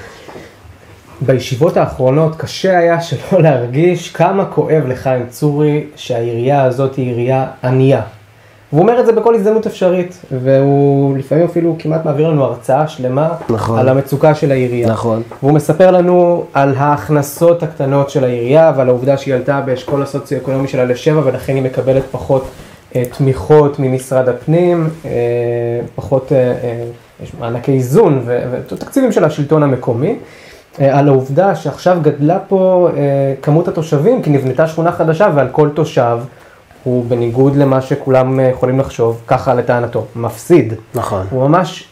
[1.20, 8.02] בישיבות האחרונות קשה היה שלא להרגיש כמה כואב לחיים צורי שהעירייה הזאת היא עירייה ענייה.
[8.72, 13.28] והוא אומר את זה בכל הזדמנות אפשרית, והוא לפעמים אפילו כמעט מעביר לנו הרצאה שלמה
[13.50, 13.78] נכון.
[13.78, 14.88] על המצוקה של העירייה.
[14.88, 15.22] נכון.
[15.42, 20.84] והוא מספר לנו על ההכנסות הקטנות של העירייה ועל העובדה שהיא עלתה באשכול הסוציו-אקונומי שלה
[20.84, 22.44] לשבע ולכן היא מקבלת פחות
[22.96, 25.10] אה, תמיכות ממשרד הפנים, אה,
[25.94, 26.84] פחות, אה, אה,
[27.22, 30.16] יש מענקי איזון ותקציבים של השלטון המקומי.
[30.80, 35.68] אה, על העובדה שעכשיו גדלה פה אה, כמות התושבים כי נבנתה שכונה חדשה ועל כל
[35.74, 36.18] תושב
[36.84, 40.74] הוא בניגוד למה שכולם אה, יכולים לחשוב, ככה לטענתו, מפסיד.
[40.94, 41.26] נכון.
[41.30, 41.88] הוא ממש,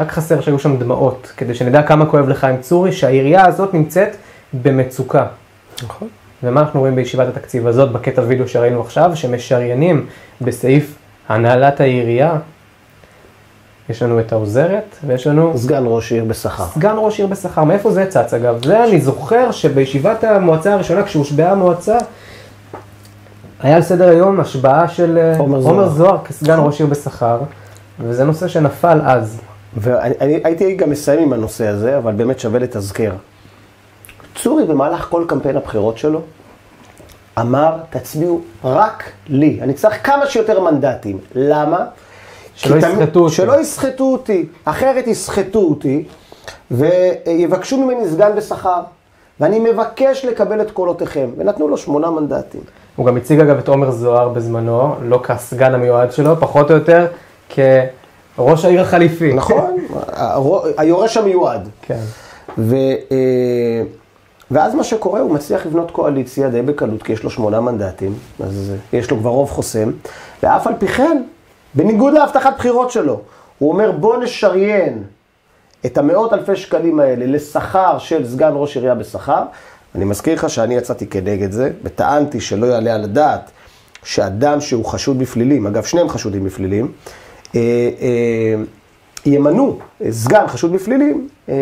[0.00, 4.16] רק חסר שהיו שם דמעות, כדי שנדע כמה כואב לחיים צורי, שהעירייה הזאת נמצאת
[4.52, 5.26] במצוקה.
[5.82, 6.08] נכון.
[6.42, 10.06] ומה אנחנו רואים בישיבת התקציב הזאת, בקטע וידאו שראינו עכשיו, שמשריינים
[10.40, 10.94] בסעיף
[11.28, 12.36] הנהלת העירייה,
[13.88, 16.64] יש לנו את העוזרת, ויש לנו סגן ראש עיר בשכר.
[16.64, 17.64] סגן ראש עיר בשכר.
[17.64, 18.64] מאיפה זה צץ אגב?
[18.64, 21.98] זה אני זוכר שבישיבת המועצה הראשונה, כשהושבעה המועצה,
[23.62, 25.88] היה על סדר היום השבעה של אה, עומר זוהר.
[25.88, 27.40] זוהר כסגן ראש עיר בשכר,
[28.00, 29.40] וזה נושא שנפל אז.
[29.76, 33.12] ואני אני- הייתי גם מסיים עם הנושא הזה, אבל באמת שווה לתזכר.
[34.34, 36.20] צורי במהלך כל קמפיין הבחירות שלו,
[37.40, 39.58] אמר, תצביעו רק לי.
[39.62, 41.18] אני צריך כמה שיותר מנדטים.
[41.34, 41.84] למה?
[42.54, 43.34] שלא יסחטו אותי.
[43.34, 44.46] שלא יסחטו אותי.
[44.64, 46.04] אחרת יסחטו אותי,
[46.70, 48.80] ויבקשו ממני סגן בשכר.
[49.40, 51.30] ואני מבקש לקבל את קולותיכם.
[51.36, 52.60] ונתנו לו שמונה מנדטים.
[53.00, 57.06] הוא גם הציג אגב את עומר זוהר בזמנו, לא כסגן המיועד שלו, פחות או יותר
[57.48, 59.32] כראש העיר החליפי.
[59.32, 59.76] נכון?
[60.76, 61.68] היורש המיועד.
[61.82, 62.00] כן.
[62.58, 62.76] ו,
[63.12, 63.82] אה,
[64.50, 68.72] ואז מה שקורה, הוא מצליח לבנות קואליציה די בקלות, כי יש לו שמונה מנדטים, אז
[68.92, 69.90] יש לו כבר רוב חוסם,
[70.42, 71.22] ואף על פי כן,
[71.74, 73.20] בניגוד להבטחת בחירות שלו,
[73.58, 75.02] הוא אומר בוא נשריין
[75.86, 79.42] את המאות אלפי שקלים האלה לשכר של סגן ראש עירייה בשכר.
[79.94, 83.50] אני מזכיר לך שאני יצאתי כנגד זה, וטענתי שלא יעלה על הדעת
[84.02, 86.92] שאדם שהוא חשוד בפלילים, אגב שניהם חשודים בפלילים,
[87.54, 87.60] אה,
[88.00, 88.62] אה,
[89.26, 89.78] ימנו
[90.10, 91.54] סגן חשוד בפלילים, אה,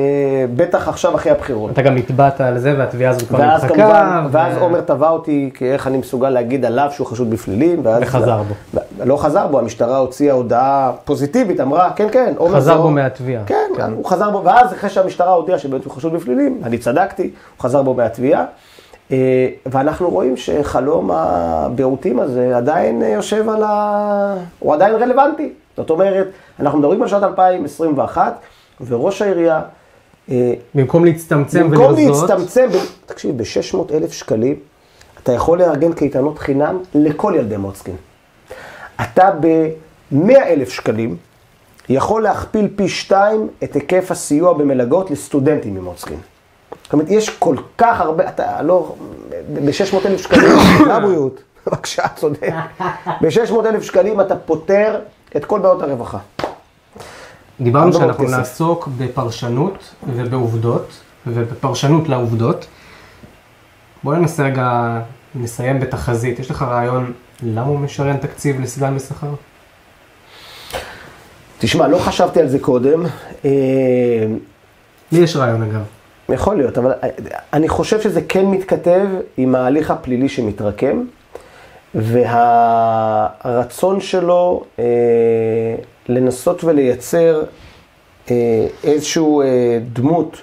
[0.57, 1.71] בטח עכשיו אחרי הבחירות.
[1.71, 3.83] אתה גם נתבעת על זה והתביעה הזאת כבר ואז נמחקה.
[3.83, 7.81] כמובן, ו- ואז עומר תבע אותי, כי איך אני מסוגל להגיד עליו שהוא חשוד בפלילים,
[7.83, 8.03] ואז...
[8.03, 8.81] וחזר בו.
[9.05, 13.43] לא חזר בו, המשטרה הוציאה הודעה פוזיטיבית, אמרה, כן, כן, עומר חזר זוהר- בו מהתביעה.
[13.47, 13.93] כן, כן.
[13.97, 17.31] הוא חזר בו, ואז אחרי שהמשטרה הודיעה שבאמת הוא חשוד בפלילים, אני צדקתי, הוא
[17.63, 18.45] חזר בו מהתביעה.
[19.13, 19.17] אה,
[19.67, 24.35] ואנחנו רואים שחלום הביעותים הזה עדיין אה, יושב על ה...
[24.59, 25.53] הוא עדיין רלוונטי.
[25.79, 26.27] זאת אומרת,
[26.61, 28.39] אנחנו מדברים על שנת 2021,
[28.87, 29.61] וראש העירייה,
[30.31, 32.77] אה, במקום להצטמצם במקום ולרזות, להצטמצם, ב...
[33.07, 34.57] תקשיב, ב-600 אלף שקלים,
[35.23, 37.97] אתה יכול לארגן קייטנות חינם לכל ילדי מוצקין.
[39.01, 41.17] אתה ב-100 אלף שקלים
[41.89, 46.19] יכול להכפיל פי שתיים את היקף הסיוע במלגות לסטודנטים ממוצקין.
[46.85, 48.95] זאת אומרת, יש כל כך הרבה, אתה לא,
[49.55, 50.51] ב-600 אלף שקלים,
[50.91, 52.53] לבריאות, בבקשה, צודק.
[53.23, 55.01] ב-600 אלף שקלים אתה פותר
[55.37, 56.19] את כל בעיות הרווחה.
[57.61, 58.37] דיברנו שאנחנו כסף.
[58.37, 62.67] נעסוק בפרשנות ובעובדות, ובפרשנות לעובדות.
[64.05, 65.01] בואו ננסה רגע,
[65.35, 66.39] נסיים בתחזית.
[66.39, 67.13] יש לך רעיון
[67.43, 69.35] למה הוא משריין תקציב לסגן בשכר?
[71.59, 73.03] תשמע, לא חשבתי על זה קודם.
[73.45, 73.51] אה,
[75.13, 75.83] לי יש רעיון אגב.
[76.29, 76.93] יכול להיות, אבל
[77.53, 81.05] אני חושב שזה כן מתכתב עם ההליך הפלילי שמתרקם,
[81.95, 83.61] והרצון
[84.01, 84.85] שלו אה,
[86.09, 87.43] לנסות ולייצר
[88.31, 90.43] אה, איזשהו אה, דמות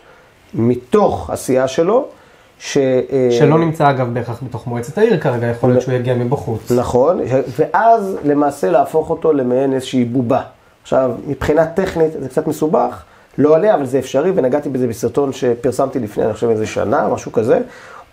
[0.53, 2.05] מתוך עשייה שלו,
[2.60, 2.77] ש...
[2.77, 6.71] אה, שלא נמצא אגב בהכרח בתוך מועצת העיר כרגע, יכול להיות שהוא יגיע מבחוץ.
[6.71, 7.19] נכון,
[7.60, 10.41] ואז למעשה להפוך אותו למעין איזושהי בובה.
[10.84, 13.03] עכשיו, מבחינה טכנית זה קצת מסובך,
[13.38, 17.31] לא עליה, אבל זה אפשרי, ונגעתי בזה בסרטון שפרסמתי לפני, אני חושב איזה שנה, משהו
[17.31, 17.60] כזה.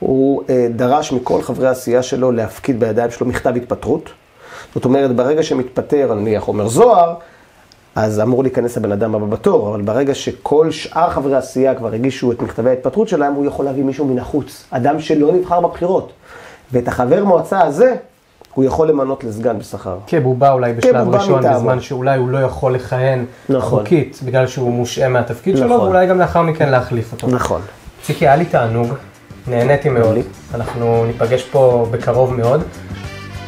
[0.02, 4.10] הוא אה, דרש מכל חברי הסיעה שלו להפקיד בידיים שלו מכתב התפטרות.
[4.74, 7.14] זאת אומרת, ברגע שמתפטר, נניח עומר זוהר,
[7.94, 12.32] אז אמור להיכנס הבן אדם הבא בתור, אבל ברגע שכל שאר חברי הסיעה כבר הגישו
[12.32, 16.12] את מכתבי ההתפטרות שלהם, הוא יכול להביא מישהו מן החוץ, אדם שלא נבחר בבחירות.
[16.72, 17.94] ואת החבר מועצה הזה,
[18.54, 19.96] הוא יכול למנות לסגן בשכר.
[20.06, 21.58] כבובה אולי בשלב כבובה ראשון, מטעמו.
[21.58, 23.78] בזמן שאולי הוא לא יכול לכהן נכון.
[23.78, 25.80] חוקית, בגלל שהוא מושעה מהתפקיד שלו, נכון.
[25.80, 27.26] ואולי גם לאחר מכן להחליף אותו.
[27.26, 27.60] נכון.
[28.02, 28.88] ציקי, היה לי תענוג,
[29.46, 30.16] נהניתי מאוד.
[30.54, 32.62] אנחנו ניפגש פה בקרוב מאוד.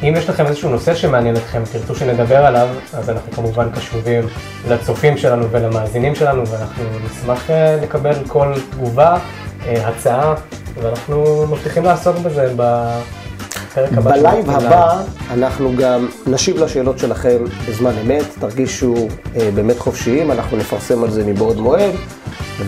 [0.03, 4.27] אם יש לכם איזשהו נושא שמעניין אתכם, תרצו שנדבר עליו, אז אנחנו כמובן קשובים
[4.69, 9.19] לצופים שלנו ולמאזינים שלנו, ואנחנו נשמח אה, לקבל כל תגובה,
[9.67, 10.35] אה, הצעה,
[10.83, 14.11] ואנחנו מבטיחים לעסוק בזה בפרק הבא.
[14.11, 14.51] בלייב.
[14.51, 17.39] הבא אנחנו גם נשיב לשאלות שלכם
[17.69, 18.95] בזמן אמת, תרגישו
[19.37, 21.93] אה, באמת חופשיים, אנחנו נפרסם על זה מבעוד מועד,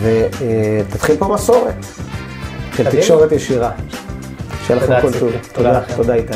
[0.01, 1.85] ותתחיל פה מסורת
[2.77, 2.89] של.
[2.91, 3.71] תקשורת ישירה.
[4.67, 5.19] שיהיה לכם כל.
[5.19, 5.31] טוב.
[5.53, 5.81] תודה.
[5.95, 6.33] תודה איתי.